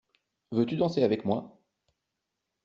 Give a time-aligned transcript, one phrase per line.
[0.51, 1.59] Veux-tu danser avec moi?